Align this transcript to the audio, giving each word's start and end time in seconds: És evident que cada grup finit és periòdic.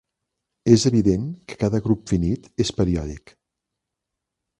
És 0.75 0.85
evident 0.89 1.27
que 1.51 1.57
cada 1.63 1.81
grup 1.87 2.09
finit 2.13 2.49
és 2.65 2.73
periòdic. 2.79 3.35